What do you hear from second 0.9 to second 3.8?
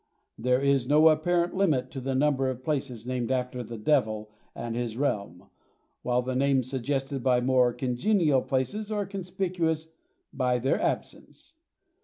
apparent limit to the number of places named after the